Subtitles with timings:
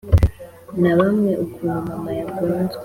[0.81, 2.79] nabamwe ukuntu mama yagonzwe.